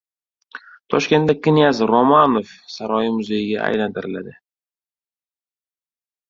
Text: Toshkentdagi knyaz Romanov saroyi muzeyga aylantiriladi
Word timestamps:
Toshkentdagi 0.93 1.41
knyaz 1.47 1.81
Romanov 1.91 2.55
saroyi 2.77 3.11
muzeyga 3.19 3.61
aylantiriladi 3.67 4.35